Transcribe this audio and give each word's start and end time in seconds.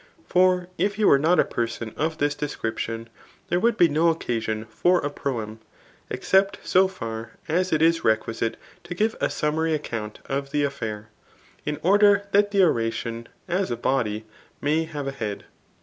For 0.25 0.67
if 0.79 0.95
he 0.95 1.05
were 1.05 1.19
not 1.19 1.39
a 1.39 1.45
person 1.45 1.93
of 1.95 2.17
this 2.17 2.33
description, 2.33 3.07
there 3.49 3.59
would 3.59 3.77
be 3.77 3.87
no 3.87 4.09
occasion 4.09 4.65
for 4.65 5.03
ii 5.05 5.11
proem, 5.11 5.59
except 6.09 6.57
so 6.63 6.87
far 6.87 7.33
as 7.47 7.71
it 7.71 7.83
is 7.83 7.99
requidte 8.03 8.55
to 8.85 8.95
give 8.95 9.15
a 9.21 9.29
summary 9.29 9.75
account 9.75 10.17
of 10.25 10.49
the 10.49 10.63
affair, 10.63 11.09
in 11.67 11.79
order 11.83 12.23
that 12.31 12.49
the 12.49 12.63
oration, 12.63 13.27
as 13.47 13.69
a 13.69 13.77
body, 13.77 14.25
may 14.59 14.85
have 14.85 15.07
a 15.07 15.11
head. 15.11 15.45